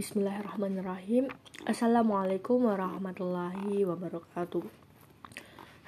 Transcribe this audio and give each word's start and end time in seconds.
Bismillahirrahmanirrahim. 0.00 1.28
Assalamualaikum 1.68 2.72
warahmatullahi 2.72 3.84
wabarakatuh. 3.84 4.64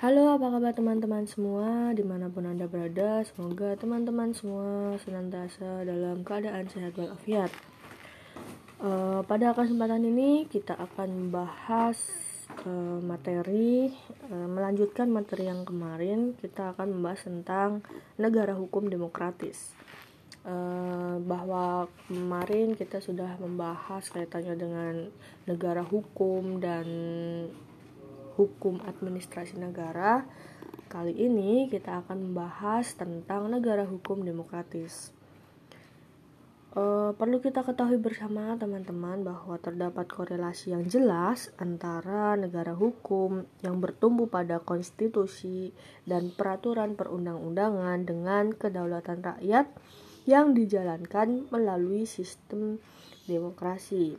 Halo 0.05 0.37
apa 0.37 0.53
kabar 0.53 0.77
teman-teman 0.77 1.25
semua? 1.25 1.97
Di 1.97 2.05
mana 2.05 2.29
pun 2.29 2.45
anda 2.45 2.69
berada 2.69 3.25
Semoga 3.25 3.73
teman-teman 3.73 4.37
semua 4.37 5.01
Senantiasa 5.01 5.89
dalam 5.89 6.29
keadaan 6.29 6.69
sehat 6.69 6.93
walafiat. 6.93 7.49
Uh, 8.85 9.25
Pada 9.25 9.57
kesempatan 9.57 10.05
ini 10.05 10.45
Kita 10.45 10.77
akan 10.77 11.09
membahas 11.09 11.97
uh, 12.69 13.01
Materi 13.01 13.97
uh, 14.29 14.45
Melanjutkan 14.45 15.09
materi 15.09 15.49
yang 15.49 15.65
kemarin 15.65 16.37
Kita 16.37 16.77
akan 16.77 17.01
membahas 17.01 17.25
tentang 17.25 17.81
Negara 18.21 18.53
hukum 18.53 18.93
demokratis 18.93 19.73
bahwa 21.23 21.87
kemarin 22.11 22.75
kita 22.75 22.99
sudah 22.99 23.39
membahas 23.39 24.11
kaitannya 24.11 24.59
dengan 24.59 24.95
negara 25.47 25.87
hukum 25.87 26.59
dan 26.59 26.87
hukum 28.35 28.83
administrasi 28.83 29.61
negara. 29.61 30.27
Kali 30.91 31.15
ini 31.17 31.71
kita 31.73 32.05
akan 32.05 32.33
membahas 32.33 32.93
tentang 32.93 33.49
negara 33.49 33.87
hukum 33.89 34.27
demokratis. 34.27 35.15
E, 36.73 37.13
perlu 37.17 37.41
kita 37.41 37.65
ketahui 37.65 37.97
bersama 37.97 38.57
teman-teman 38.61 39.25
bahwa 39.25 39.57
terdapat 39.57 40.05
korelasi 40.09 40.77
yang 40.77 40.85
jelas 40.85 41.49
antara 41.57 42.37
negara 42.37 42.77
hukum 42.77 43.49
yang 43.65 43.81
bertumbuh 43.81 44.29
pada 44.29 44.61
konstitusi 44.61 45.73
dan 46.05 46.29
peraturan 46.29 46.93
perundang-undangan 46.93 48.05
dengan 48.05 48.53
kedaulatan 48.53 49.25
rakyat 49.25 49.73
yang 50.29 50.55
dijalankan 50.55 51.51
melalui 51.51 52.07
sistem 52.07 52.79
demokrasi. 53.27 54.15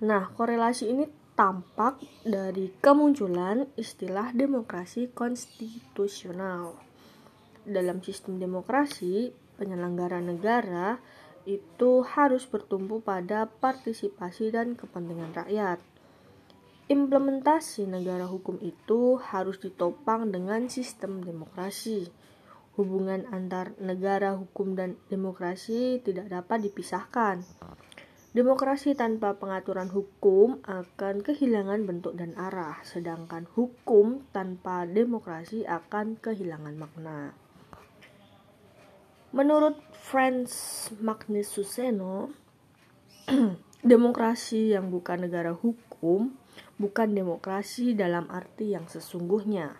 Nah, 0.00 0.32
korelasi 0.32 0.84
ini 0.92 1.04
tampak 1.36 2.00
dari 2.24 2.72
kemunculan 2.80 3.68
istilah 3.76 4.32
demokrasi 4.32 5.12
konstitusional. 5.12 6.76
Dalam 7.64 8.00
sistem 8.00 8.40
demokrasi, 8.40 9.32
penyelenggara 9.60 10.24
negara 10.24 10.96
itu 11.44 12.04
harus 12.04 12.44
bertumpu 12.48 13.00
pada 13.00 13.48
partisipasi 13.48 14.52
dan 14.52 14.76
kepentingan 14.76 15.32
rakyat. 15.36 15.80
Implementasi 16.90 17.86
negara 17.86 18.26
hukum 18.26 18.58
itu 18.60 19.20
harus 19.20 19.60
ditopang 19.62 20.28
dengan 20.28 20.66
sistem 20.66 21.22
demokrasi. 21.22 22.10
Hubungan 22.80 23.28
antar 23.28 23.76
negara 23.76 24.40
hukum 24.40 24.72
dan 24.72 24.96
demokrasi 25.12 26.00
tidak 26.00 26.32
dapat 26.32 26.64
dipisahkan. 26.64 27.44
Demokrasi 28.32 28.96
tanpa 28.96 29.36
pengaturan 29.36 29.92
hukum 29.92 30.64
akan 30.64 31.20
kehilangan 31.20 31.84
bentuk 31.84 32.16
dan 32.16 32.32
arah, 32.40 32.80
sedangkan 32.80 33.44
hukum 33.52 34.24
tanpa 34.32 34.88
demokrasi 34.88 35.68
akan 35.68 36.16
kehilangan 36.24 36.72
makna. 36.80 37.36
Menurut 39.36 39.76
Franz 39.92 40.88
Magnus 41.04 41.52
Suseno, 41.52 42.32
demokrasi 43.84 44.72
yang 44.72 44.88
bukan 44.88 45.28
negara 45.28 45.52
hukum 45.52 46.32
bukan 46.80 47.12
demokrasi 47.12 47.92
dalam 47.92 48.24
arti 48.32 48.72
yang 48.72 48.88
sesungguhnya. 48.88 49.76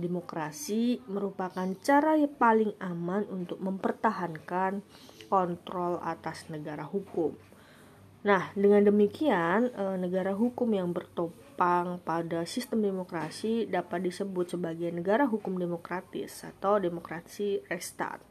Demokrasi 0.00 1.04
merupakan 1.04 1.68
cara 1.84 2.16
yang 2.16 2.32
paling 2.36 2.72
aman 2.80 3.28
untuk 3.28 3.60
mempertahankan 3.60 4.80
kontrol 5.28 6.00
atas 6.00 6.48
negara 6.48 6.84
hukum. 6.88 7.36
Nah, 8.22 8.54
dengan 8.54 8.86
demikian, 8.86 9.68
eh, 9.74 9.96
negara 9.98 10.30
hukum 10.30 10.70
yang 10.70 10.94
bertopang 10.94 11.98
pada 12.06 12.46
sistem 12.46 12.86
demokrasi 12.86 13.66
dapat 13.66 14.06
disebut 14.06 14.54
sebagai 14.54 14.94
negara 14.94 15.26
hukum 15.26 15.58
demokratis 15.58 16.46
atau 16.46 16.78
demokrasi 16.78 17.60
restat. 17.66 18.22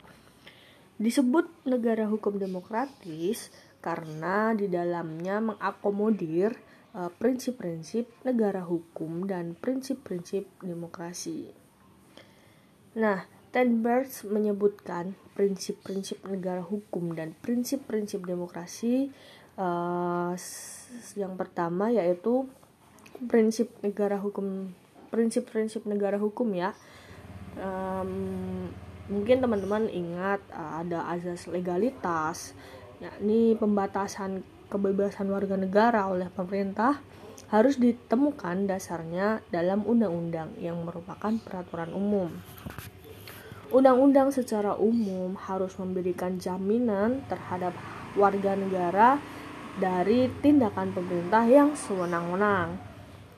Disebut 0.95 1.49
negara 1.67 2.07
hukum 2.07 2.39
demokratis 2.39 3.51
karena 3.83 4.53
di 4.55 4.69
dalamnya 4.71 5.41
mengakomodir 5.41 6.55
prinsip-prinsip 6.91 8.11
negara 8.27 8.67
hukum 8.67 9.23
dan 9.23 9.55
prinsip-prinsip 9.55 10.43
demokrasi. 10.59 11.47
Nah, 12.99 13.23
Tenberg 13.51 14.07
menyebutkan 14.31 15.15
prinsip-prinsip 15.35 16.23
negara 16.23 16.63
hukum 16.63 17.11
dan 17.11 17.35
prinsip-prinsip 17.43 18.23
demokrasi 18.23 19.11
uh, 19.59 20.31
yang 21.19 21.35
pertama 21.35 21.91
yaitu 21.91 22.47
prinsip 23.27 23.67
negara 23.83 24.15
hukum 24.15 24.71
prinsip-prinsip 25.11 25.83
negara 25.83 26.15
hukum 26.15 26.47
ya 26.55 26.71
um, 27.59 28.71
mungkin 29.11 29.43
teman-teman 29.43 29.91
ingat 29.91 30.39
uh, 30.55 30.79
ada 30.79 31.11
azas 31.11 31.51
legalitas 31.51 32.55
yakni 33.03 33.59
pembatasan 33.59 34.47
kebebasan 34.71 35.27
warga 35.27 35.59
negara 35.59 36.07
oleh 36.07 36.31
pemerintah 36.31 37.03
harus 37.51 37.75
ditemukan 37.75 38.71
dasarnya 38.71 39.43
dalam 39.51 39.83
undang-undang 39.83 40.55
yang 40.55 40.79
merupakan 40.87 41.35
peraturan 41.43 41.91
umum. 41.91 42.31
Undang-undang 43.75 44.31
secara 44.31 44.75
umum 44.79 45.35
harus 45.35 45.75
memberikan 45.75 46.39
jaminan 46.39 47.23
terhadap 47.27 47.75
warga 48.15 48.55
negara 48.55 49.19
dari 49.79 50.27
tindakan 50.39 50.91
pemerintah 50.91 51.47
yang 51.47 51.75
sewenang-wenang, 51.75 52.75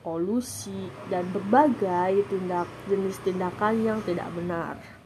kolusi, 0.02 0.90
dan 1.10 1.26
berbagai 1.30 2.26
tindak 2.30 2.66
jenis 2.90 3.18
tindakan 3.22 3.74
yang 3.82 3.98
tidak 4.02 4.26
benar. 4.34 5.03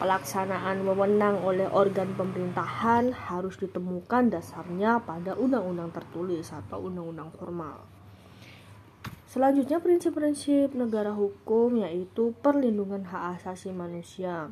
Pelaksanaan 0.00 0.80
wewenang 0.88 1.44
oleh 1.44 1.68
organ 1.68 2.16
pemerintahan 2.16 3.12
harus 3.12 3.60
ditemukan 3.60 4.32
dasarnya 4.32 4.96
pada 5.04 5.36
undang-undang 5.36 5.92
tertulis 5.92 6.48
atau 6.56 6.88
undang-undang 6.88 7.28
formal. 7.36 7.84
Selanjutnya 9.28 9.76
prinsip-prinsip 9.76 10.72
negara 10.72 11.12
hukum 11.12 11.84
yaitu 11.84 12.32
perlindungan 12.40 13.04
hak 13.04 13.44
asasi 13.44 13.76
manusia. 13.76 14.48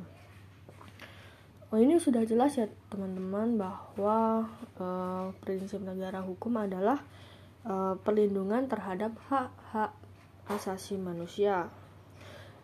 Oh 1.72 1.81
ini 1.81 1.97
sudah 1.97 2.28
jelas 2.28 2.60
ya 2.60 2.69
teman-teman 2.92 3.56
bahwa 3.56 4.53
uh, 4.76 5.32
prinsip 5.41 5.81
negara 5.81 6.20
hukum 6.20 6.60
adalah 6.60 7.00
uh, 7.64 7.97
perlindungan 8.04 8.69
terhadap 8.69 9.16
hak-hak 9.32 9.97
asasi 10.44 11.00
manusia. 11.00 11.72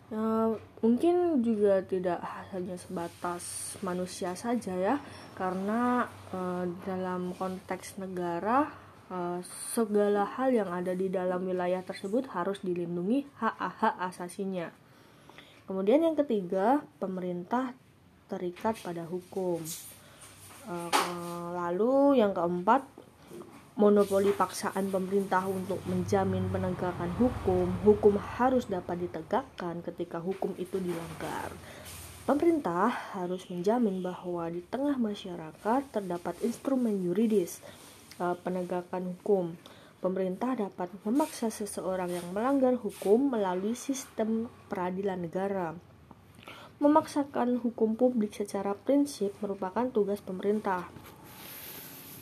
Uh, 0.05 0.53
mungkin 0.85 1.41
juga 1.41 1.81
tidak 1.81 2.21
hanya 2.53 2.77
sebatas 2.77 3.73
manusia 3.81 4.37
saja 4.37 4.77
ya, 4.77 4.95
karena 5.33 6.05
uh, 6.29 6.69
dalam 6.85 7.33
konteks 7.33 7.97
negara 7.97 8.69
uh, 9.09 9.41
segala 9.73 10.29
hal 10.37 10.53
yang 10.53 10.69
ada 10.69 10.93
di 10.93 11.09
dalam 11.09 11.49
wilayah 11.49 11.81
tersebut 11.81 12.29
harus 12.37 12.61
dilindungi 12.61 13.25
hak-hak 13.41 13.97
asasinya. 13.97 14.69
Kemudian 15.65 16.05
yang 16.05 16.13
ketiga, 16.13 16.85
pemerintah 17.01 17.73
terikat 18.29 18.77
pada 18.85 19.01
hukum. 19.09 19.65
Eh, 20.65 21.49
lalu 21.53 22.17
yang 22.17 22.33
keempat, 22.33 22.81
monopoli 23.75 24.31
paksaan 24.31 24.87
pemerintah 24.87 25.43
untuk 25.43 25.83
menjamin 25.87 26.47
penegakan 26.47 27.11
hukum. 27.19 27.67
Hukum 27.83 28.15
harus 28.15 28.71
dapat 28.71 29.03
ditegakkan 29.03 29.83
ketika 29.83 30.23
hukum 30.23 30.55
itu 30.55 30.79
dilanggar. 30.79 31.51
Pemerintah 32.25 32.89
harus 33.13 33.45
menjamin 33.51 34.01
bahwa 34.01 34.49
di 34.49 34.63
tengah 34.65 34.97
masyarakat 34.97 35.81
terdapat 35.91 36.33
instrumen 36.41 37.03
yuridis 37.03 37.59
eh, 38.17 38.35
penegakan 38.41 39.13
hukum. 39.13 39.53
Pemerintah 39.99 40.55
dapat 40.55 40.89
memaksa 41.03 41.51
seseorang 41.51 42.09
yang 42.09 42.27
melanggar 42.31 42.79
hukum 42.79 43.29
melalui 43.29 43.75
sistem 43.75 44.47
peradilan 44.71 45.21
negara 45.27 45.75
memaksakan 46.75 47.63
hukum 47.63 47.95
publik 47.95 48.35
secara 48.35 48.75
prinsip 48.75 49.31
merupakan 49.39 49.87
tugas 49.87 50.19
pemerintah. 50.19 50.91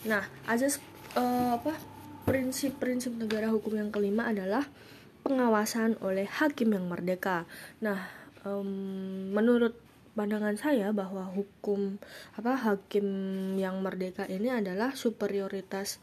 Nah, 0.06 0.30
azas 0.46 0.78
uh, 1.18 1.58
apa 1.58 1.74
prinsip-prinsip 2.24 3.14
negara 3.20 3.52
hukum 3.52 3.76
yang 3.76 3.90
kelima 3.92 4.32
adalah 4.32 4.64
pengawasan 5.24 6.00
oleh 6.04 6.28
hakim 6.28 6.76
yang 6.76 6.88
merdeka. 6.88 7.48
Nah, 7.80 8.08
um, 8.44 9.32
menurut 9.32 9.76
pandangan 10.14 10.56
saya 10.60 10.94
bahwa 10.94 11.26
hukum 11.32 11.98
apa 12.38 12.54
hakim 12.54 13.08
yang 13.58 13.82
merdeka 13.82 14.30
ini 14.30 14.54
adalah 14.54 14.94
superioritas 14.94 15.98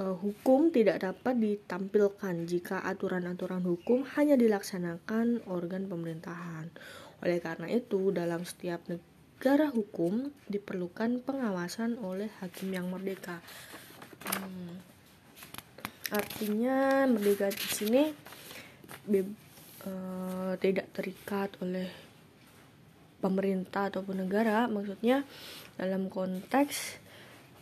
uh, 0.00 0.16
hukum 0.16 0.72
tidak 0.72 1.04
dapat 1.04 1.36
ditampilkan 1.36 2.48
jika 2.48 2.80
aturan-aturan 2.86 3.62
hukum 3.66 4.06
hanya 4.16 4.38
dilaksanakan 4.38 5.44
organ 5.50 5.86
pemerintahan. 5.90 6.72
Oleh 7.20 7.38
karena 7.44 7.68
itu, 7.68 8.08
dalam 8.16 8.48
setiap 8.48 8.80
negara 8.88 9.68
hukum 9.68 10.32
diperlukan 10.48 11.20
pengawasan 11.20 12.00
oleh 12.00 12.32
hakim 12.40 12.72
yang 12.72 12.88
merdeka. 12.88 13.44
Hmm, 14.28 14.76
artinya 16.12 17.08
merdeka 17.08 17.48
di 17.48 17.66
sini 17.70 18.04
uh, 19.86 20.52
tidak 20.60 20.92
terikat 20.92 21.54
oleh 21.64 21.88
pemerintah 23.20 23.92
ataupun 23.92 24.26
negara. 24.26 24.66
Maksudnya 24.66 25.24
dalam 25.76 26.12
konteks 26.12 27.00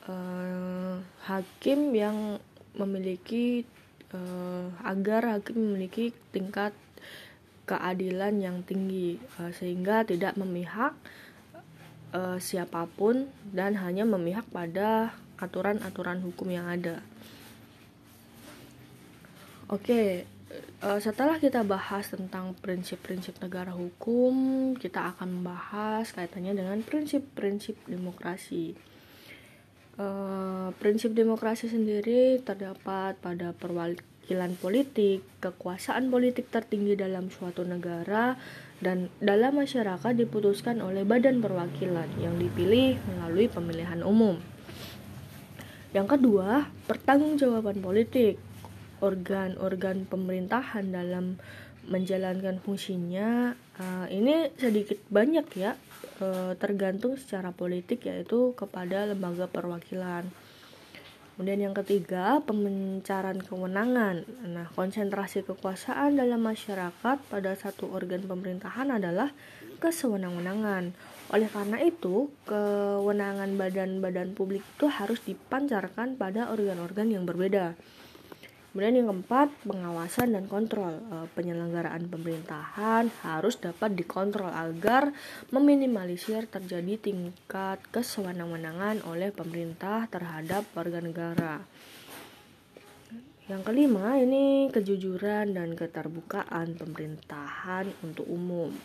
uh, 0.09 0.99
hakim 1.27 1.93
yang 1.95 2.43
memiliki 2.79 3.67
uh, 4.15 4.71
agar 4.87 5.39
hakim 5.39 5.59
memiliki 5.59 6.15
tingkat 6.31 6.73
keadilan 7.69 8.41
yang 8.41 8.57
tinggi 8.65 9.21
uh, 9.37 9.53
sehingga 9.53 10.07
tidak 10.07 10.39
memihak 10.41 10.97
uh, 12.17 12.41
siapa 12.41 12.89
pun 12.89 13.29
dan 13.53 13.77
hanya 13.77 14.09
memihak 14.09 14.49
pada 14.49 15.13
aturan-aturan 15.39 16.23
hukum 16.23 16.51
yang 16.51 16.67
ada. 16.67 17.03
Oke, 19.69 20.25
uh, 20.83 21.01
setelah 21.01 21.37
kita 21.39 21.63
bahas 21.63 22.09
tentang 22.09 22.57
prinsip-prinsip 22.59 23.39
negara 23.39 23.73
hukum, 23.75 24.73
kita 24.75 25.15
akan 25.15 25.41
membahas 25.41 26.11
kaitannya 26.13 26.57
dengan 26.57 26.79
prinsip-prinsip 26.83 27.77
demokrasi. 27.87 28.75
Uh, 29.99 30.71
prinsip 30.79 31.11
demokrasi 31.11 31.67
sendiri 31.67 32.39
terdapat 32.47 33.19
pada 33.19 33.51
perwali 33.51 33.99
keterampilan 34.29 34.61
politik, 34.61 35.25
kekuasaan 35.41 36.13
politik 36.13 36.53
tertinggi 36.53 37.01
dalam 37.01 37.33
suatu 37.33 37.65
negara, 37.65 38.37
dan 38.77 39.09
dalam 39.25 39.57
masyarakat 39.57 40.13
diputuskan 40.13 40.85
oleh 40.85 41.09
badan 41.09 41.41
perwakilan 41.41 42.13
yang 42.21 42.37
dipilih 42.37 43.01
melalui 43.09 43.49
pemilihan 43.49 44.05
umum. 44.05 44.37
Yang 45.97 46.19
kedua, 46.19 46.69
pertanggungjawaban 46.85 47.81
politik. 47.81 48.37
Organ-organ 48.99 50.11
pemerintahan 50.11 50.91
dalam 50.91 51.39
menjalankan 51.89 52.61
fungsinya 52.61 53.57
uh, 53.81 54.07
ini 54.13 54.53
sedikit 54.61 55.01
banyak 55.09 55.47
ya 55.57 55.73
uh, 56.21 56.53
tergantung 56.61 57.17
secara 57.17 57.55
politik 57.55 58.05
yaitu 58.05 58.53
kepada 58.53 59.09
lembaga 59.09 59.49
perwakilan. 59.49 60.29
Kemudian 61.39 61.71
yang 61.71 61.77
ketiga, 61.79 62.43
pemencaran 62.43 63.39
kewenangan. 63.39 64.27
Nah, 64.51 64.67
konsentrasi 64.75 65.47
kekuasaan 65.47 66.19
dalam 66.19 66.43
masyarakat 66.43 67.17
pada 67.31 67.53
satu 67.55 67.87
organ 67.95 68.27
pemerintahan 68.27 68.91
adalah 68.91 69.31
kesewenang-wenangan. 69.79 70.99
Oleh 71.29 71.49
karena 71.53 71.77
itu, 71.85 72.33
kewenangan 72.49 73.53
badan-badan 73.61 74.33
publik 74.33 74.65
itu 74.65 74.89
harus 74.89 75.21
dipancarkan 75.29 76.17
pada 76.17 76.49
organ-organ 76.49 77.13
yang 77.13 77.29
berbeda. 77.29 77.77
Kemudian 78.73 79.01
yang 79.01 79.09
keempat, 79.11 79.49
pengawasan 79.65 80.39
dan 80.39 80.45
kontrol. 80.47 81.03
E, 81.11 81.27
penyelenggaraan 81.35 82.09
pemerintahan 82.09 83.11
harus 83.25 83.59
dapat 83.59 83.97
dikontrol 83.97 84.49
agar 84.55 85.11
meminimalisir 85.51 86.47
terjadi 86.47 86.95
tingkat 87.01 87.83
kesewenang-wenangan 87.91 89.03
oleh 89.09 89.35
pemerintah 89.35 90.07
terhadap 90.13 90.69
warga 90.79 91.01
negara. 91.03 91.55
Yang 93.49 93.63
kelima, 93.67 94.21
ini 94.21 94.69
kejujuran 94.69 95.57
dan 95.57 95.73
keterbukaan 95.73 96.77
pemerintahan 96.77 97.89
untuk 98.05 98.29
umum. 98.29 98.77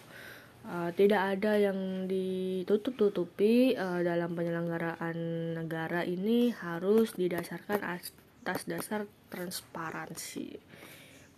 Uh, 0.63 0.95
tidak 0.95 1.37
ada 1.37 1.59
yang 1.59 2.07
ditutup-tutupi 2.07 3.75
uh, 3.75 3.99
dalam 3.99 4.31
penyelenggaraan 4.31 5.17
negara 5.59 6.07
ini 6.07 6.55
harus 6.55 7.11
didasarkan 7.19 7.83
atas 7.83 8.63
dasar 8.67 9.03
transparansi. 9.27 10.55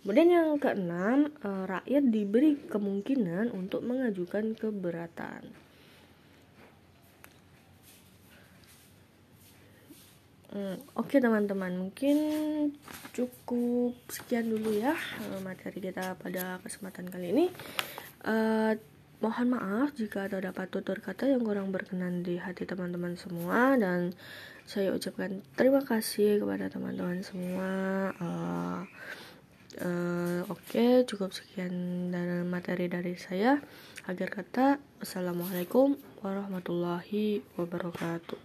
Kemudian 0.06 0.30
yang 0.30 0.54
keenam, 0.62 1.34
eh, 1.42 1.64
rakyat 1.66 2.14
diberi 2.14 2.54
kemungkinan 2.70 3.50
untuk 3.50 3.82
mengajukan 3.82 4.54
keberatan. 4.54 5.50
Hmm, 10.54 10.78
Oke 10.94 11.18
okay, 11.18 11.18
teman-teman, 11.18 11.74
mungkin 11.74 12.16
cukup 13.18 13.98
sekian 14.06 14.46
dulu 14.46 14.78
ya 14.78 14.94
eh, 14.94 15.42
materi 15.42 15.82
kita 15.82 16.14
pada 16.22 16.62
kesempatan 16.62 17.10
kali 17.10 17.34
ini. 17.34 17.46
Uh, 18.22 18.78
mohon 19.24 19.56
maaf 19.56 19.96
jika 19.96 20.28
terdapat 20.28 20.68
tutur 20.68 21.00
kata 21.00 21.32
yang 21.32 21.40
kurang 21.40 21.72
berkenan 21.72 22.20
di 22.20 22.36
hati 22.36 22.68
teman-teman 22.68 23.16
semua 23.16 23.72
dan 23.80 24.12
saya 24.68 24.92
ucapkan 24.92 25.40
terima 25.56 25.80
kasih 25.80 26.44
kepada 26.44 26.68
teman-teman 26.68 27.24
semua. 27.24 27.70
Uh, 28.20 28.82
uh, 29.80 30.40
oke 30.52 30.60
okay, 30.68 31.08
cukup 31.08 31.32
sekian 31.32 31.72
dari 32.12 32.44
materi 32.44 32.92
dari 32.92 33.16
saya. 33.16 33.56
Agar 34.04 34.28
kata 34.28 34.76
assalamualaikum 35.00 35.96
warahmatullahi 36.20 37.40
wabarakatuh 37.56 38.38